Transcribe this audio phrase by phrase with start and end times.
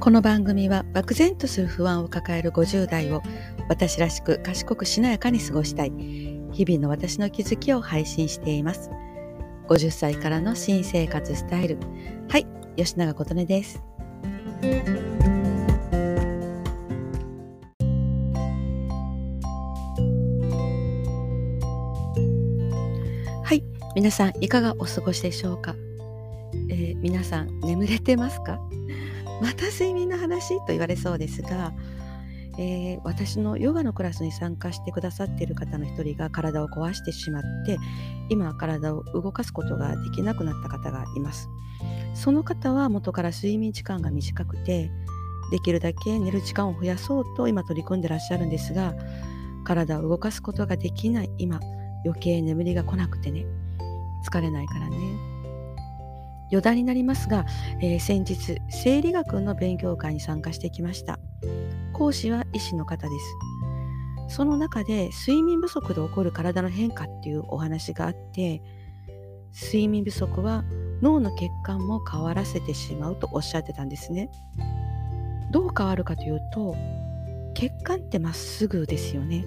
[0.00, 3.22] この番組は漠然とする不安を抱える50代を
[3.68, 5.90] 私らしく賢くしなやかに過ごしたい
[6.52, 8.90] 日々の私の気づきを配信しています。
[9.68, 11.78] 50歳からの新生活スタイル。
[12.30, 13.82] はい吉永琴音です。
[23.44, 23.62] はい
[23.94, 25.74] 皆さんいかがお過ごしでしょうか、
[26.70, 28.58] えー、皆さん眠れてますか？
[29.40, 31.72] また睡眠の話と言われそうですが、
[32.58, 37.78] えー、私のヨガのクラスに参加してくださっている方の一人が体を壊してしまって
[38.28, 41.48] 今体を動かすことができなくなった方がいます。
[42.14, 44.90] その方は元から睡眠時間が短くて
[45.50, 48.94] できるだけ寝る時間を増やそうと今取り組んでらっしゃるんですが
[49.64, 51.60] 体を動かすことができない今
[52.04, 53.46] 余計眠りが来なくてね
[54.28, 55.29] 疲れないからね。
[56.50, 57.46] 余談になりますが、
[57.80, 61.18] えー、先日生理学の勉強会に参加してきました。
[61.92, 63.18] 講師は医師の方で
[64.28, 64.36] す。
[64.36, 68.62] その中で睡眠不足で起こる体の変化っていうお話があって
[69.52, 70.64] 睡眠不足は
[71.02, 74.30] 脳の血管も変わらせてしまうとおっしゃってたんですね。
[75.50, 76.76] どう変わるかというと
[77.54, 79.44] 血管ってまっすぐですよね。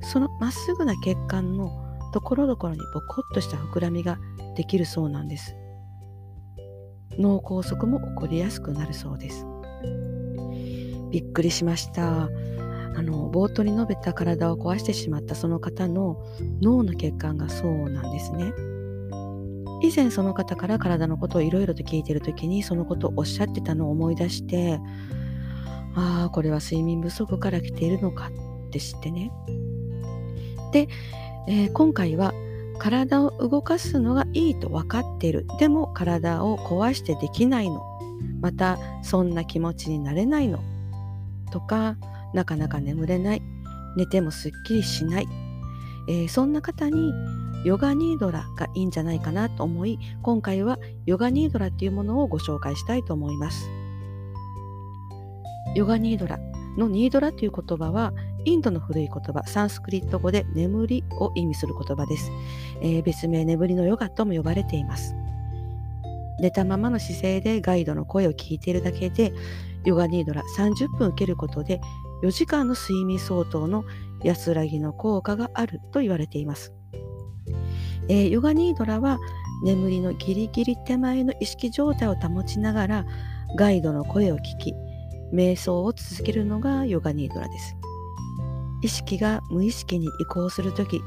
[0.00, 1.70] そのまっすぐな血管の
[2.12, 4.18] ところどころにボコッとした膨らみが
[4.56, 5.56] できるそうなんです。
[7.18, 9.46] 脳梗塞も起こりやすくなるそうです。
[11.10, 12.28] びっくりしました。
[12.96, 16.16] あの冒頭に述べた体を壊してしまったその方の
[16.60, 18.52] 脳の血管がそうなんですね。
[19.82, 24.80] 以前その方から体のことをいろいろと聞いてる時にそのことをおっしゃってたのを思い出して
[25.94, 28.30] ああこれは睡眠不足から来ているのか
[28.68, 29.30] って知ってね。
[30.72, 30.88] で、
[31.48, 32.32] えー、今回は
[32.78, 35.46] 体を動かすのがいいと分かってる。
[35.58, 37.82] でも体を壊してできないの。
[38.40, 40.60] またそんな気持ちになれないの。
[41.50, 41.96] とか
[42.32, 43.42] なかなか眠れない。
[43.96, 45.28] 寝てもすっきりしない、
[46.08, 47.12] えー、そんな方に
[47.64, 53.68] ヨガニードラがいいんじゃないかなと思い今回はヨガニードラっていうものをご紹介したいと思います。
[55.74, 56.38] ヨガニードラ
[56.76, 58.12] のニードラという言葉は
[58.44, 62.30] インドの古い言葉サンスクリット語で眠りを意味する言葉です、
[62.80, 65.14] えー、別名眠りのヨガとも呼ばれています。
[66.38, 69.32] 寝たままの姿勢でガイドの声を聞いているだけで
[69.84, 71.80] ヨガニードラ30分受けることで
[72.22, 73.84] 4時間の睡眠相当の
[74.22, 76.72] 安らぎの効果があると言われています、
[78.08, 79.18] えー、ヨガニードラは
[79.64, 83.06] 眠りのギリギリ手前の意識状態を保ちながら
[83.56, 84.74] ガイドの声を聞き
[85.32, 87.76] 瞑想を続けるのがヨガニードラです。
[88.84, 91.00] 意識が無意識に移行するとき、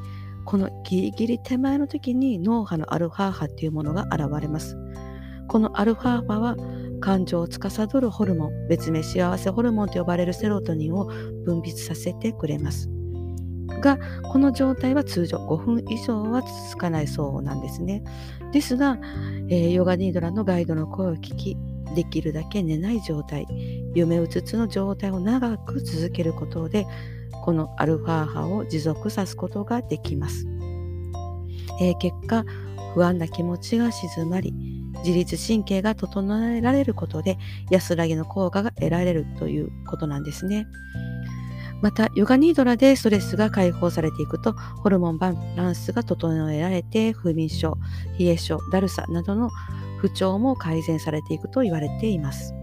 [0.45, 4.75] このギリギリ手前の時に脳波のアルファ波っていうものが現れます。
[5.47, 6.55] このアルファ波は
[7.01, 11.05] 感情を司るホルモン、別名幸せホルモンと呼ばれるセロトニンを
[11.45, 12.89] 分泌させてくれます。
[13.79, 13.99] が、
[14.31, 18.03] この状態は通常5分以上は続かないそうなんですね。
[18.53, 18.97] ですが、
[19.49, 21.57] えー、ヨガニードラのガイドの声を聞き、
[21.95, 23.47] できるだけ寝ない状態
[23.95, 26.85] 夢うつつの状態を長く続けることで
[27.47, 30.45] このアルファ波を持続さすことができます、
[31.79, 32.43] えー、結果
[32.93, 34.53] 不安な気持ちが静まり
[35.05, 37.37] 自律神経が整えられることで
[37.71, 40.67] 安らぎの効果が得られるということなんですね。
[41.81, 47.77] また、ヨガニードラでストレスが解放されていくと、ホルモンバランスが整えられて、不眠症、
[48.19, 49.51] 冷え症、だるさなどの
[49.99, 52.55] 不調も改善されていくと言われています。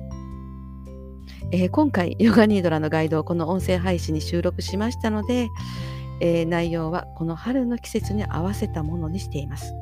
[1.53, 5.49] えー、今回、 ヨガニードラのガイドをこの音声配信に収録しましたので、
[6.21, 9.75] えー、内容はこの春の季節に合わせたものにしています。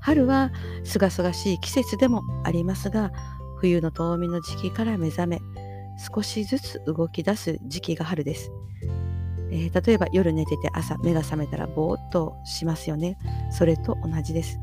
[0.00, 0.50] 春は
[0.84, 3.12] すがすがしい季節でもありますが、
[3.58, 5.40] 冬の冬眠の時期から目覚め、
[6.14, 8.50] 少しずつ動き出す時期が春です。
[9.52, 13.18] えー、例えば夜寝てて朝目が覚めたらぼーっとしますよね。
[13.50, 14.58] それと同じです。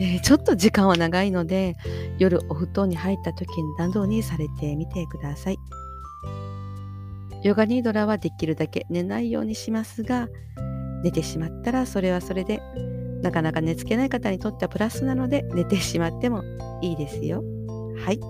[0.00, 1.76] えー、ちょっと時間は長いので
[2.18, 3.48] 夜お布団に入った時
[3.78, 5.58] などにされてみてください。
[7.42, 10.28] ヨガニードラはできるだけ寝ないようにしますが
[11.02, 12.62] 寝てしまったらそれはそれで
[13.22, 16.42] なかなか寝つけない方にとってはプラスなので寝てしまっても
[16.80, 17.42] いいですよ。
[18.04, 18.20] はい。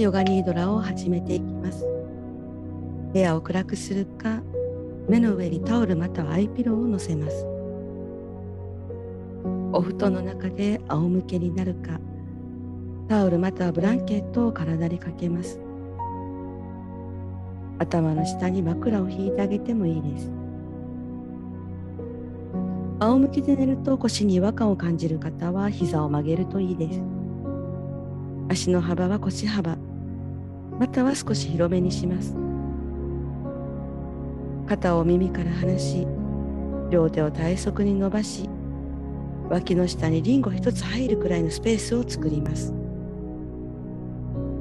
[0.00, 1.84] ヨガニードラを始めていきます。
[3.12, 4.42] 部屋を暗くするか
[5.08, 7.44] 目の上にタオルまたはアイピローを乗せます。
[9.72, 11.98] お布団の中で仰向けになるか
[13.08, 15.58] タオルまたはブランケットを体にかけます。
[17.80, 20.30] 頭の下に枕を引いてあげてもいいです。
[23.00, 27.02] 仰向きで寝ると腰に違和感を感じる方は膝を曲げるといいです。
[28.48, 29.87] 足の幅は腰幅。
[30.78, 32.36] または少し広めにします。
[34.68, 36.06] 肩を耳から離し
[36.90, 38.48] 両手を体側に伸ばし
[39.48, 42.74] 脇の下にリンゴ一つ入るくらいのスペースを作ります。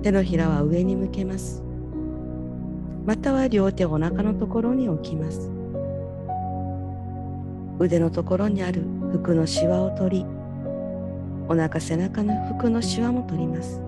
[0.01, 1.61] 手のひらは上に向けます。
[3.05, 5.51] または両手をお腹のところに置きます。
[7.79, 10.25] 腕のところにある服のシワを取り
[11.49, 13.86] お腹背中の服のシワも取ります。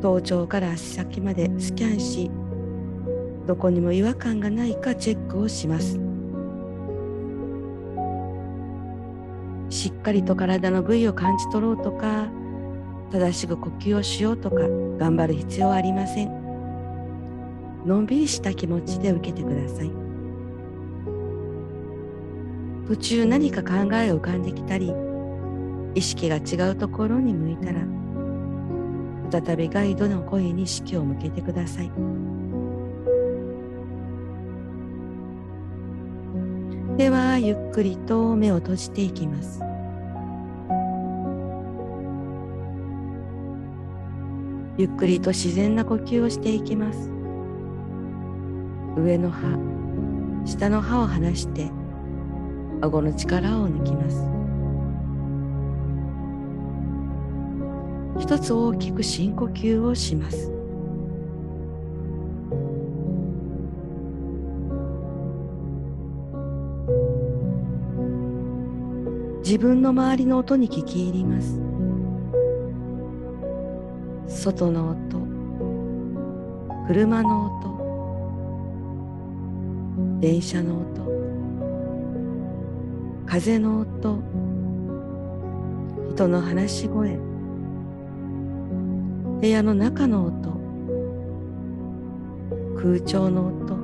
[0.00, 2.30] 頭頂から足先までスキャンし
[3.46, 5.98] どこにも違和感がないかチェックをします。
[9.68, 12.28] しっかりと体の部位を感じ取ろうとか
[13.12, 14.56] 正しく呼吸をしようとか
[14.98, 16.28] 頑張る必要はありません。
[17.86, 19.90] のんびりした気持ちで受けてください。
[22.88, 24.92] 途中何か考えを浮かんできたり
[25.94, 27.80] 意識が違うところに向いたら
[29.30, 31.90] 再びガイドの声に意識を向けてください。
[36.96, 39.62] ではゆっくりと目を閉じていきます。
[44.76, 47.10] ゆっくりと自然な呼吸をしていきます。
[48.96, 49.40] 上の歯
[50.44, 51.70] 下の歯を離して
[52.80, 54.39] 顎の力を抜きます。
[58.18, 60.50] 一つ大きく深呼吸をします。
[69.42, 71.58] 自分の周りの音に聞き入ります。
[74.42, 75.20] 外の音。
[76.86, 77.70] 車の音。
[80.20, 81.10] 電車の音。
[83.26, 84.22] 風の音。
[86.14, 87.29] 人の話し声。
[89.40, 90.50] 部屋の中の音。
[92.76, 93.74] 空調の音。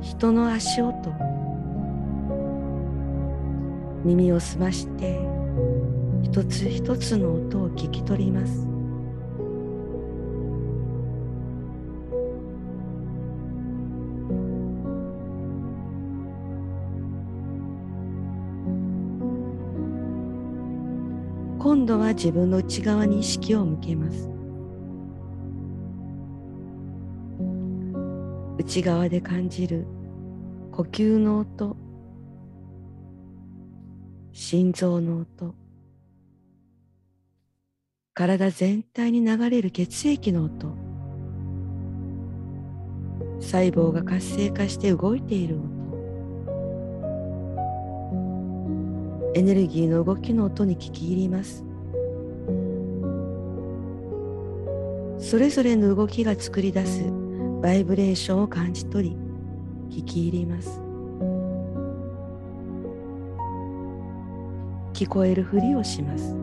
[0.00, 1.12] 人の足音。
[4.04, 5.18] 耳を澄まして
[6.22, 8.77] 一つ一つの音を聞き取ります。
[21.88, 24.28] 度は自分の内側に意識を向けます。
[28.58, 29.86] 内側で感じる
[30.70, 31.76] 呼吸の音
[34.32, 35.54] 心臓の音
[38.14, 40.76] 体全体に流れる血液の音
[43.40, 45.78] 細胞が活性化して動いている音
[49.34, 51.67] エネルギーの動きの音に聞き入ります。
[55.20, 57.04] それぞれの動きが作り出す
[57.60, 59.16] バイブレーションを感じ取り
[59.90, 60.80] 聞き入ります。
[64.94, 66.34] 聞こえるふりをします。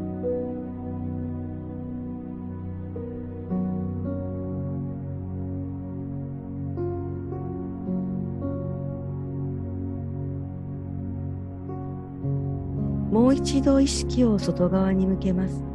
[13.11, 15.74] もう一度意識を外側に向けます。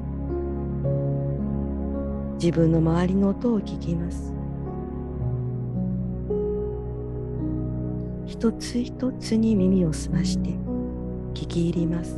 [2.43, 4.33] 自分の周りの音を聞きます。
[8.25, 10.49] 一つ一つに耳を澄まして
[11.35, 12.17] 聞き入ります。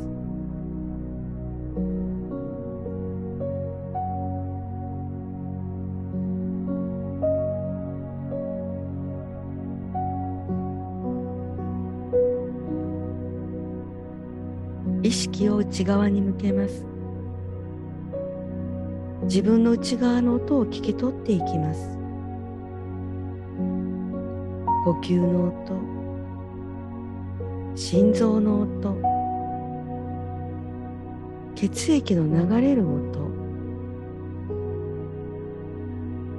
[15.03, 16.92] 意識を内側に向けます。
[19.23, 21.97] 自分の内側の音を聞き取っていきます。
[24.83, 25.93] 呼吸の音
[27.75, 28.97] 心臓の音
[31.55, 33.31] 血液の流れる音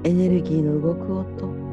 [0.05, 1.64] エネルギーの動く音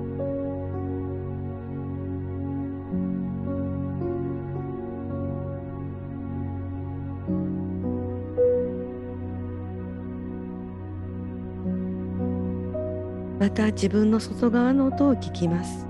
[13.42, 15.88] また自分の外側の音を聞きます。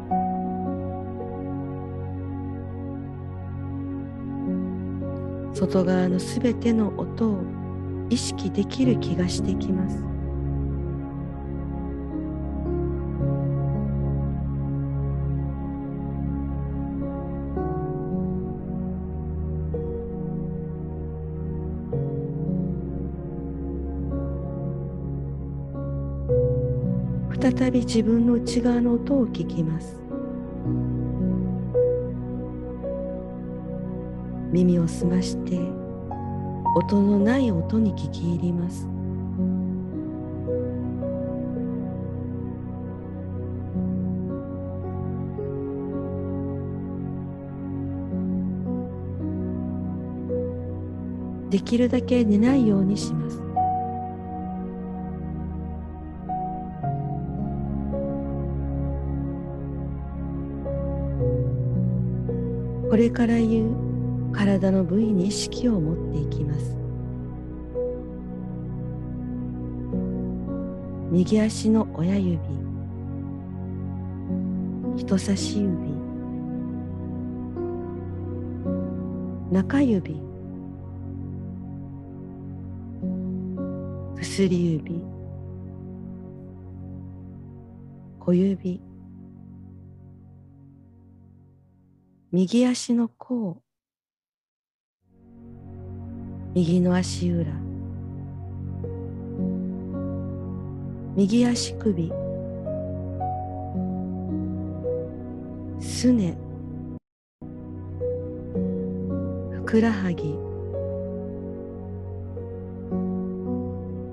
[5.53, 7.43] 外側のすべての音を
[8.09, 10.10] 意識できる気がしてきます。
[27.61, 29.95] 再び自分の内側の音を聞きます。
[34.51, 35.59] 耳を澄まして
[36.75, 38.87] 音のない音に聞き入ります。
[51.51, 53.50] できるだけ寝ないようにします。
[62.91, 66.75] これから言う体の部位に意識を持っていきます。
[71.09, 72.37] 右足の親指
[74.97, 75.71] 人差し指
[79.53, 80.21] 中指
[84.19, 85.01] 薬指
[88.19, 88.90] 小指。
[92.33, 93.61] 右足の甲。
[96.55, 97.51] 右の足裏。
[101.13, 102.09] 右足首。
[105.81, 106.37] すね。
[109.51, 110.33] ふくらはぎ。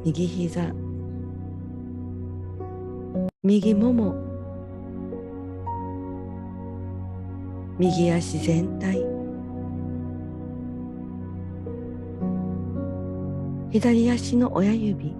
[0.04, 0.74] 右膝。
[3.44, 4.27] 右もも。
[7.80, 8.98] 右足全体。
[13.70, 15.14] 左足の親指。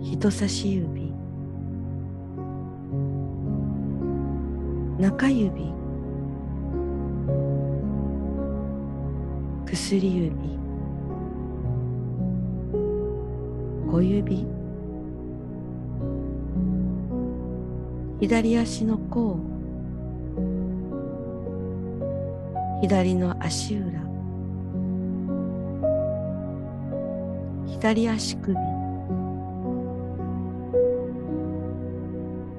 [0.00, 1.12] 人差し指。
[4.98, 5.50] 中指。
[9.66, 10.32] 薬指。
[13.90, 14.46] 小指。
[18.20, 19.55] 左足の甲。
[22.82, 24.00] 左の足裏。
[27.66, 28.56] 左足首。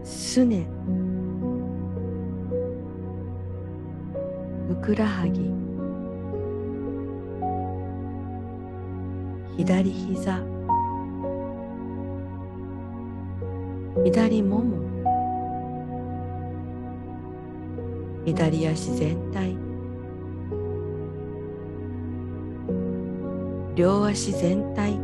[0.03, 0.67] すね。
[4.69, 5.51] ふくらはぎ。
[9.57, 10.39] 左膝。
[14.03, 14.77] 左もも。
[18.25, 19.66] 左足全体。
[23.77, 24.99] 両足全体。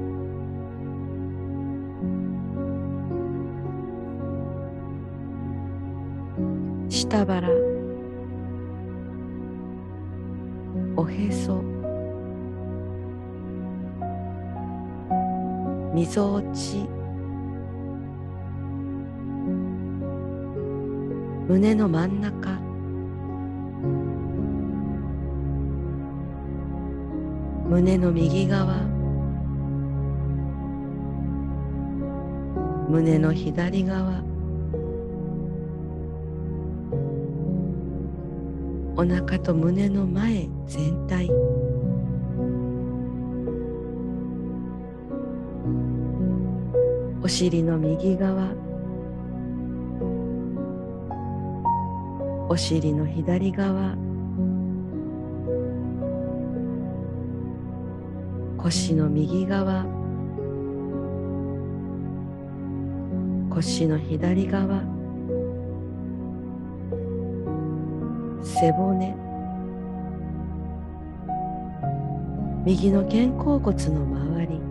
[6.90, 7.48] 下腹。
[10.98, 11.62] おへそ。
[15.94, 16.88] みぞおち。
[21.48, 22.63] 胸の真ん中。
[27.74, 28.84] 胸の右側。
[32.88, 34.22] 胸の左側。
[38.96, 41.28] お腹と胸の前全体。
[47.24, 48.54] お尻の右側。
[52.50, 54.03] お尻の左側。
[58.64, 59.84] 腰の右側。
[63.50, 64.80] 腰の左側。
[68.42, 69.14] 背骨。
[72.66, 74.62] 右の肩甲骨の周り。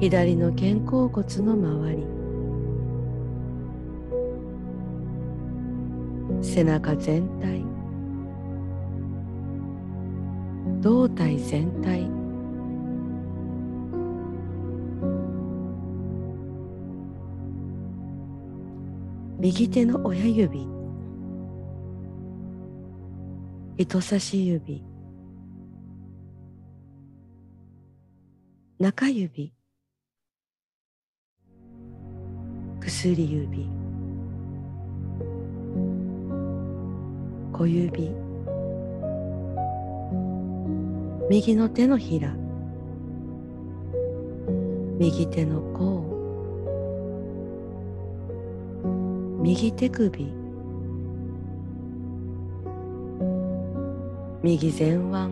[0.00, 2.06] 左の肩甲骨の周り。
[6.42, 7.79] 背中全体。
[10.80, 12.08] 胴体全体。
[19.38, 20.66] 右手の親指。
[23.76, 24.82] 人差し指。
[28.78, 29.52] 中指。
[32.80, 33.68] 薬指。
[37.52, 38.29] 小指。
[41.30, 42.34] 右の手のひら。
[44.98, 46.02] 右手の甲。
[49.40, 50.34] 右手首。
[54.42, 55.30] 右前腕。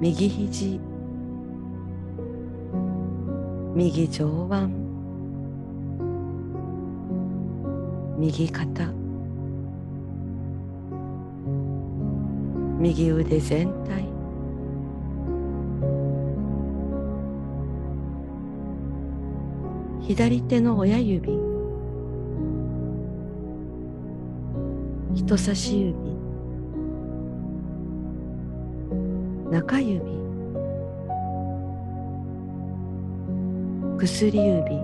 [0.00, 0.80] 右肘。
[3.76, 4.68] 右上腕。
[8.18, 8.99] 右肩。
[12.82, 14.08] 右腕全体。
[20.00, 21.38] 左手の親指。
[25.12, 25.94] 人差し指。
[29.50, 30.00] 中指。
[33.98, 34.78] 薬指。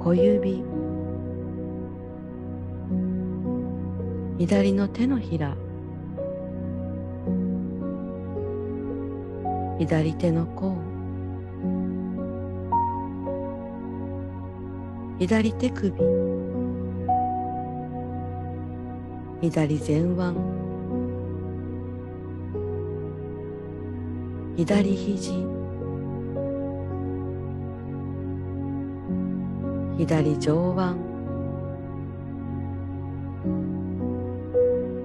[0.00, 0.79] 小指。
[4.40, 5.54] 左の手のひら。
[9.78, 10.74] 左手の甲。
[15.18, 15.92] 左手首。
[19.42, 20.32] 左前腕。
[24.56, 25.46] 左肘。
[29.98, 31.09] 左上腕。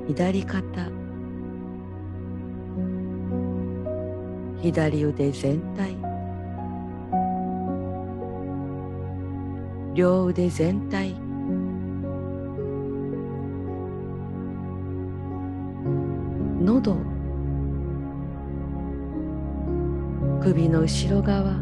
[0.08, 0.62] 左肩。
[4.62, 5.96] 左腕全体。
[9.96, 11.16] 両腕全体。
[16.62, 16.98] 喉。
[20.44, 21.56] 首の後ろ側。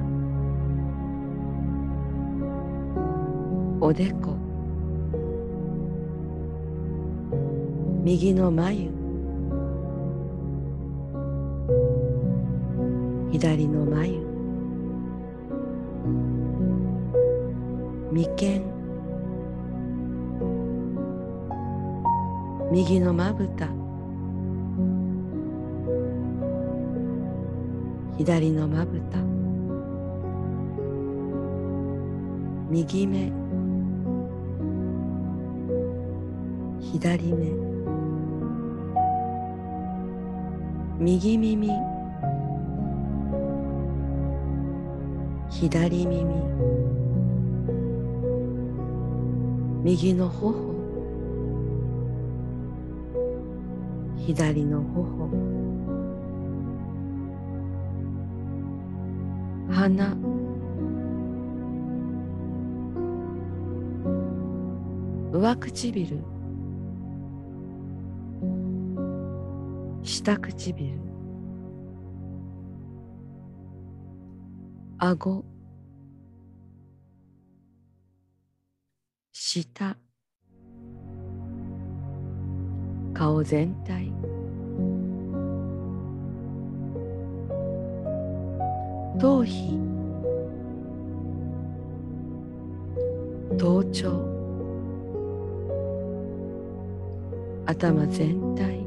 [3.79, 4.42] おでこ。
[8.05, 8.89] 右の眉。
[13.31, 14.19] 左の眉。
[18.11, 18.61] 眉間。
[22.73, 23.69] 右のまぶた。
[28.17, 29.17] 左のまぶた。
[32.69, 33.31] 右目。
[36.81, 37.72] 左目。
[41.05, 41.67] 右耳
[45.49, 46.25] 左耳
[49.83, 50.73] 右の頬
[54.25, 55.29] 左の頬
[59.69, 60.15] 鼻
[65.33, 66.32] 上唇。
[70.03, 70.99] 下唇。
[74.97, 75.43] 顎。
[79.31, 79.95] 下。
[83.13, 84.11] 顔全体。
[89.17, 89.79] 頭皮。
[93.57, 94.09] 頭頂。
[97.65, 98.82] 頭全体。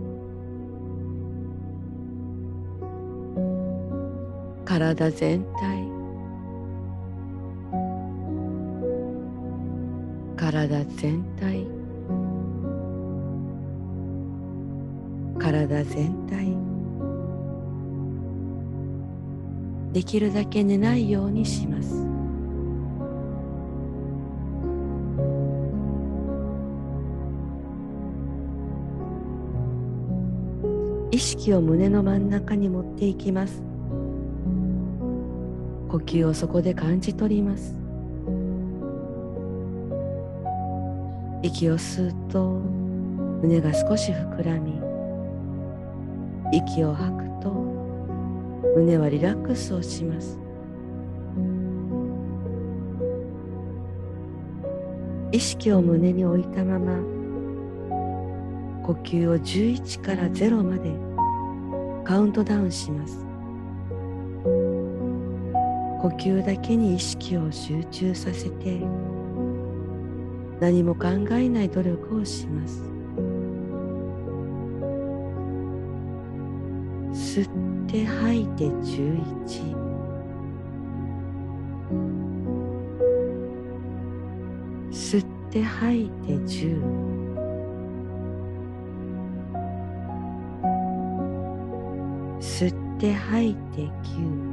[4.79, 5.89] 体全体。
[10.37, 11.67] 体全体。
[15.39, 16.55] 体全体。
[19.95, 22.07] できるだけ寝ないようにします。
[31.11, 33.76] 意識を胸の真ん中に持っていきます。
[35.97, 37.75] 呼吸をそこで感じ取ります。
[41.43, 42.61] 息を吸うと
[43.41, 44.79] 胸が少し膨らみ
[46.53, 47.51] 息を吐くと
[48.77, 50.39] 胸はリラックスをします。
[55.33, 56.93] 意識を胸に置いたまま
[58.85, 60.91] 呼吸を11から0まで
[62.05, 63.26] カウントダウンします。
[66.09, 68.79] 呼吸だけに意識を集中させて
[70.61, 72.85] 何も考えない努力をします。
[77.12, 77.49] 吸っ
[77.88, 79.75] て吐いて11
[84.92, 86.81] 吸って吐いて10
[92.38, 94.46] 吸って吐いて9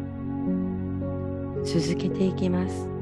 [1.63, 2.92] 続けていきます。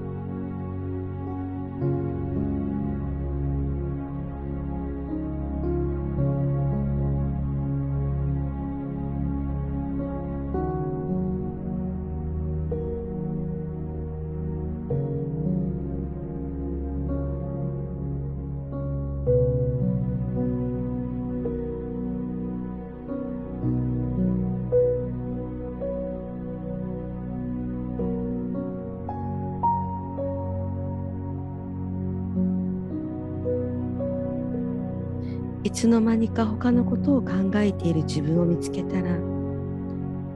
[35.64, 39.18] いつの間にか他のことを考えている自分を見つけたら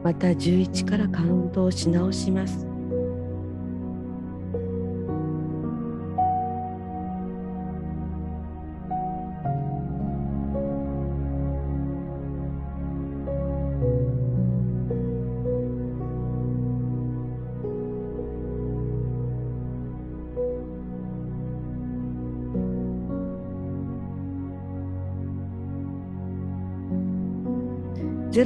[0.03, 2.74] また11からカウントをし直します。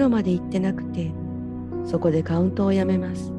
[0.09, 1.11] ロまで行ってなくて
[1.85, 3.31] そこでカウントをやめます。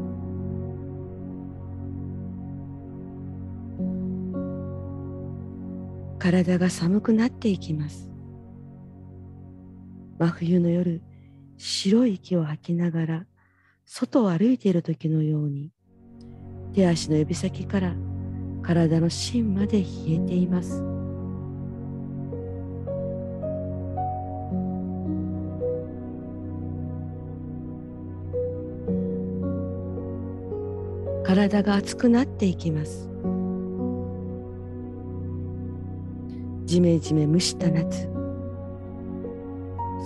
[6.19, 8.09] 体が寒くなっていきます。
[10.19, 11.03] 真冬の夜
[11.57, 13.27] 白い息を吐きながら
[13.87, 15.71] 外を歩いている時のように
[16.75, 17.95] 手足の指先から
[18.63, 21.00] 体の芯まで冷えています。
[31.33, 33.09] 体が熱くなっていきます。
[36.65, 38.09] じめじめ蒸した夏。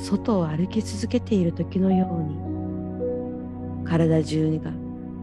[0.05, 4.71] 外を歩き続けている時のように体中が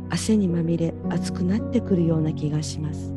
[0.09, 3.13] 汗にまみれ熱くなってくるような気がします。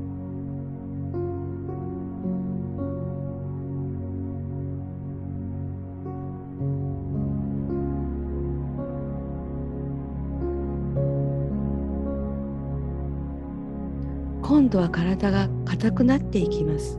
[14.75, 16.99] 度は体が硬くなっていきます。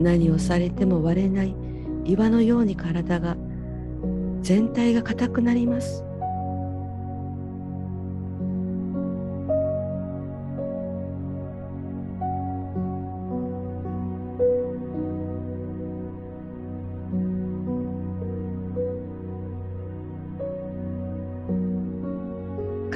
[0.00, 1.54] 何をされても割れない
[2.04, 3.36] 岩のように体が
[4.40, 6.04] 全体が硬くなります。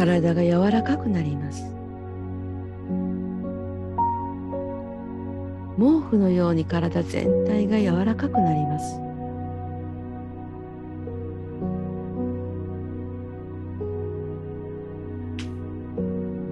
[0.07, 1.65] 体が柔らかくなります。
[5.77, 9.01] 毛布のように体全体が柔らかくなります。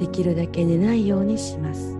[0.00, 1.96] できるだけ寝ないようにします。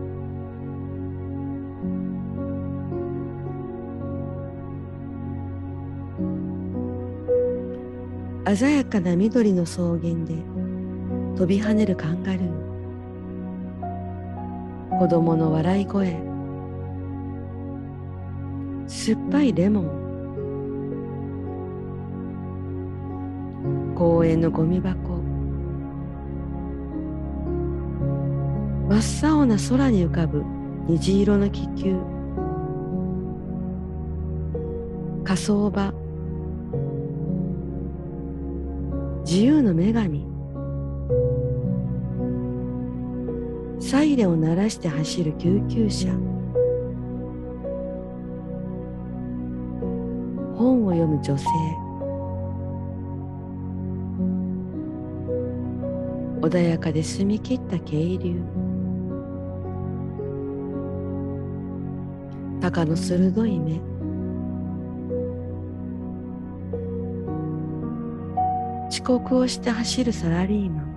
[8.57, 10.35] 鮮やかな緑の草原で
[11.37, 12.45] 飛び跳ねるカンガルー。
[15.01, 16.17] 子供の笑い声。
[18.87, 20.05] 酸っぱいレモン。
[23.97, 24.95] 公園のゴミ箱。
[28.89, 30.45] 真っ青な空に浮かぶ
[30.87, 31.97] 虹色の気球。
[35.25, 35.93] 火葬場。
[39.25, 40.34] 自由の女神。
[43.85, 46.09] サイレンを鳴らして走る救急車。
[50.57, 51.45] 本を読む女性。
[56.41, 58.43] 穏やかで澄み切った渓流。
[62.63, 63.81] 鷹の鋭い目。
[68.89, 70.94] 遅刻をして走るサラリーマン。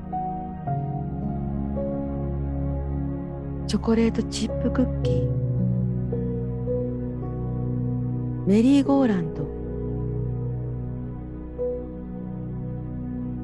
[3.67, 5.27] チョコレートチップクッキー。
[8.47, 9.45] メリーゴーランド。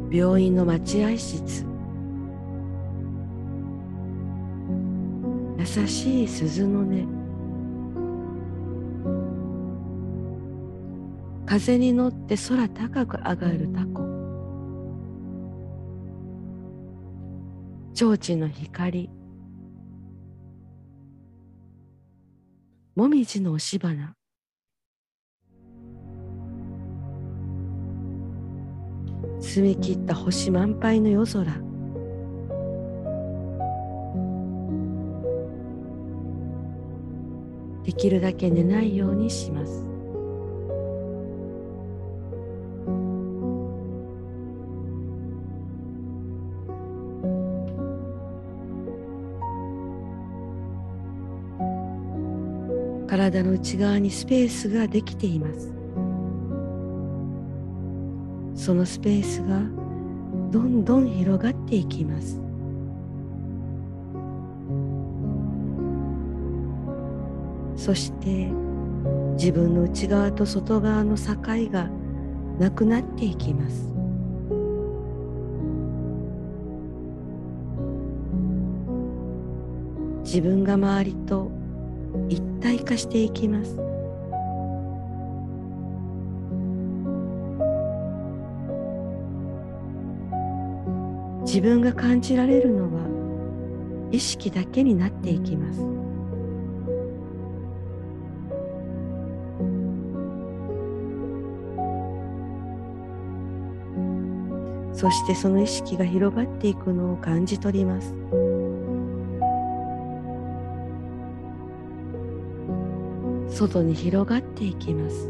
[0.09, 1.65] 病院の待合室。
[5.59, 7.05] 優しい鈴の音。
[11.45, 14.03] 風に乗って空高く上がるタコ。
[17.93, 19.09] 提灯の光。
[22.95, 24.13] もみじの押し花
[29.39, 31.43] 澄み切った星満杯の夜空。
[37.84, 39.92] できるだけ寝ないようにします。
[53.31, 55.71] 体の内側にスペースができています。
[58.55, 59.59] そのスペースが
[60.51, 62.41] どんどん広がっていきます。
[67.77, 68.49] そして
[69.38, 71.33] 自分の内側と外側の境
[71.71, 71.89] が
[72.59, 73.89] なくなっていきます。
[80.23, 81.62] 自分が周りと
[82.63, 83.76] 体化していきます。
[91.41, 93.02] 自分が感じられるのは
[94.13, 95.82] 意識だけになっていきます。
[104.97, 108.15] そしてその意識が広がっていくのを感じ取ります。
[113.67, 115.30] 外に広がっていきます。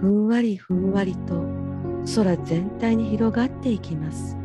[0.00, 1.42] ふんわりふんわりと
[2.14, 4.36] 空全体に広がっていきます。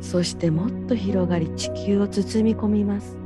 [0.00, 3.21] そしてもっと広がり地球を包み込みます。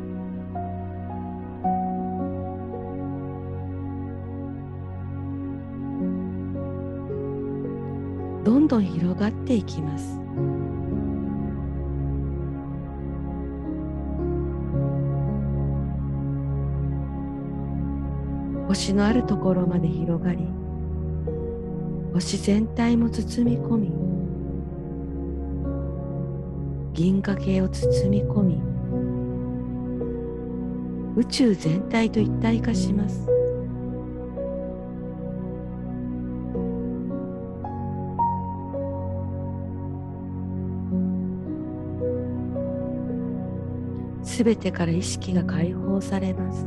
[9.17, 10.19] 広がっていきます。
[18.69, 20.47] 星のあるところまで広がり
[22.13, 23.93] 星全体も包み込み
[26.93, 28.61] 銀河系を包み込み
[31.17, 33.36] 宇宙全体と一体化します。
[44.37, 46.67] すべてから意識が解放されます。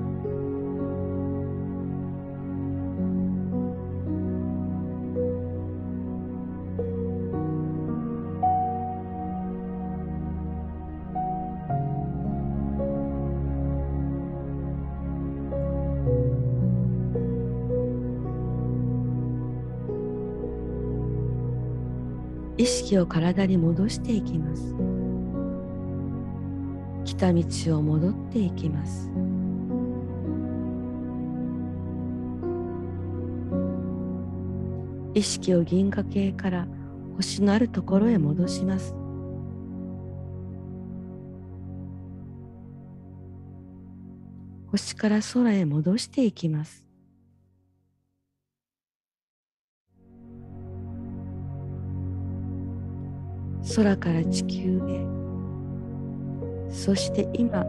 [22.58, 24.88] 意識を体に戻していきます。
[27.20, 27.44] た道
[27.78, 29.12] を戻っていきます。
[35.14, 36.68] 意識を銀河系から
[37.18, 38.96] 星のあるところへ戻します。
[44.72, 46.86] 星から空へ戻していきます。
[53.76, 55.19] 空から地球へ
[56.70, 57.66] そして今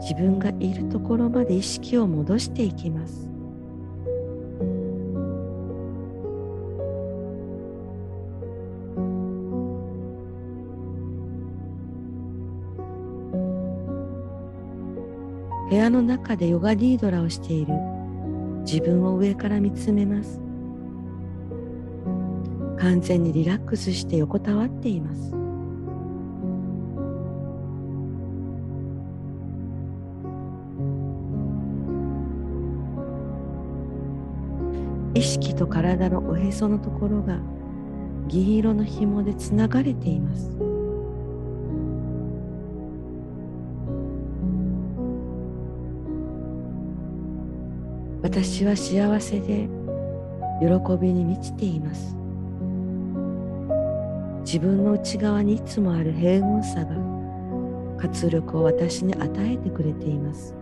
[0.00, 3.28] 自分がいるところまで意識を戻していきます。
[15.70, 17.72] 部屋の中でヨガニードラをしている。
[18.64, 20.40] 自分を上から見つめます。
[22.78, 25.41] 完全にリラックスして横たわっています。
[35.42, 37.40] 識と体のおへそのところが
[38.28, 40.56] 銀色の紐でつながれています。
[48.22, 49.68] 私は幸せで
[50.60, 52.16] 喜びに満ちています。
[54.44, 56.96] 自分の内側にいつもある平穏さが
[57.98, 60.54] 活力を私に与えてくれています。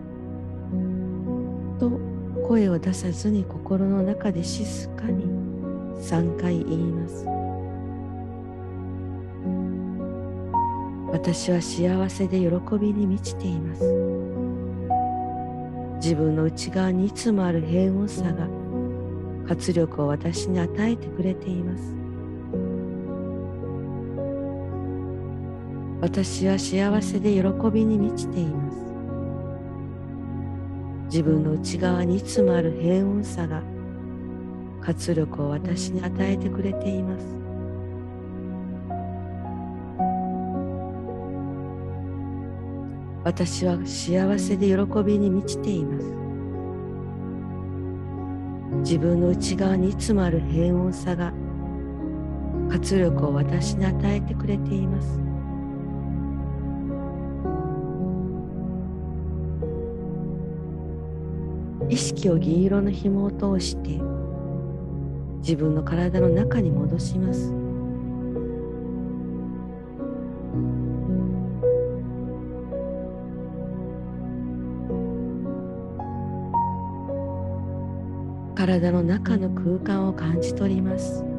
[1.79, 2.10] と
[2.51, 5.23] 声を出さずに心の中で静かに
[6.03, 7.25] 3回言います。
[11.13, 13.83] 私は幸せで喜びに満ちています。
[16.03, 18.49] 自分の内側にいつもある平穏さが
[19.47, 21.95] 活力を私に与えてくれています。
[26.01, 28.90] 私は幸せで喜びに満ちています。
[31.11, 33.61] 自分の内側にいつもある平穏さが
[34.79, 37.25] 活力を私に与えてくれています。
[43.25, 46.05] 私は幸せで喜びに満ちています。
[48.79, 51.33] 自分の内側にいつもある平穏さが
[52.69, 55.30] 活力を私に与えてくれています。
[61.89, 63.99] 意識を銀色の紐を通して
[65.39, 67.53] 自分の体の中に戻します。
[78.55, 81.30] 体の中の空間を感じ取ります。